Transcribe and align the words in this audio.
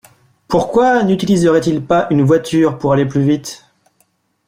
Pourquoi 0.47 1.03
n’utiliserait-il 1.03 1.85
pas 1.85 2.07
une 2.09 2.23
voiture 2.23 2.79
pour 2.79 2.91
aller 2.91 3.05
plus 3.05 3.21
vite? 3.21 3.67